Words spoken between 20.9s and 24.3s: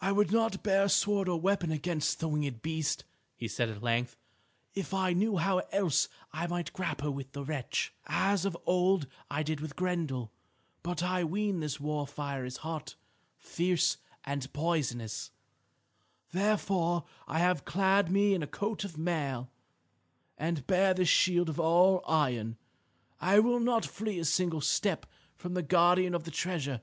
this shield all of iron. I will not flee a